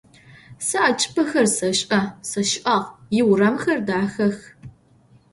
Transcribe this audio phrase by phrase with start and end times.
[0.65, 1.99] Сэ а чӏыпӏэхэр сэшӏэ,
[2.29, 2.87] сащыӏагъ,
[3.19, 4.37] иурамхэр дахэх.